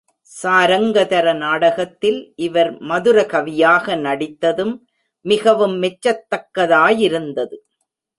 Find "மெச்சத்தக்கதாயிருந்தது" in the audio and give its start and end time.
5.83-7.57